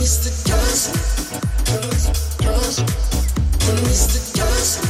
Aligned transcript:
Mr. 0.00 0.30
Johnson, 0.48 0.94
Johnson, 1.66 2.14
Johnson, 2.40 2.86
Mr. 3.84 4.34
Johnson. 4.34 4.89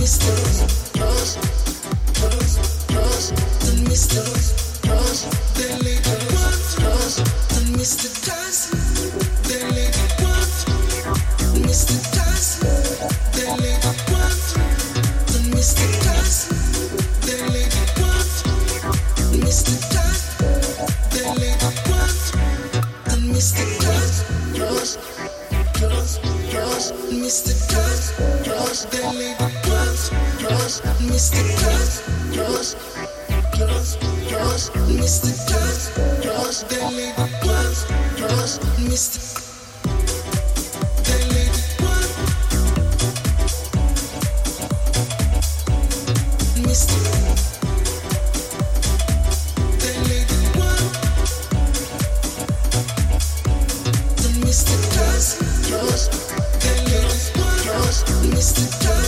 Mr. 0.00 0.89
Mr. 26.80 27.52
Glass, 27.68 28.12
Glass, 28.42 28.84
the 28.86 29.02
lady 29.12 29.36
Glass, 29.64 30.08
Glass, 30.38 30.80
Mr. 31.02 31.42
Glass, 31.60 32.00
Glass, 32.32 32.74
Glass, 33.52 33.96
Glass, 34.30 34.70
Mr. 34.88 35.30
Glass, 35.46 35.90
Glass, 36.22 36.62
the 36.62 36.80
lady 36.96 37.12
Glass, 37.42 37.84
Glass, 38.16 38.58
Mr. 38.78 39.49
waste. 58.40 58.99